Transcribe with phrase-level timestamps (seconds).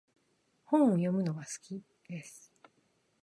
[0.63, 2.51] 本を読むのが好きです。